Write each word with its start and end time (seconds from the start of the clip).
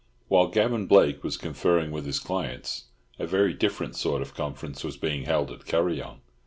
While 0.29 0.47
Gavan 0.47 0.87
Blake 0.87 1.23
was 1.23 1.37
conferring 1.37 1.91
with 1.91 2.07
his 2.07 2.17
clients, 2.17 2.85
a 3.19 3.27
very 3.27 3.53
different 3.53 3.95
sort 3.95 4.23
of 4.23 4.33
conference 4.33 4.83
was 4.83 4.97
being 4.97 5.25
held 5.25 5.51
at 5.51 5.65
Kuryong. 5.67 6.21